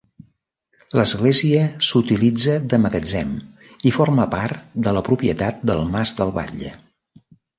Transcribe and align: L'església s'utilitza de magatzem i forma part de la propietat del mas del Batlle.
L'església 0.99 1.65
s'utilitza 1.87 2.55
de 2.71 2.79
magatzem 2.85 3.35
i 3.91 3.93
forma 3.99 4.27
part 4.33 4.73
de 4.87 4.97
la 4.99 5.05
propietat 5.11 5.63
del 5.71 5.87
mas 5.97 6.15
del 6.23 6.33
Batlle. 6.41 6.73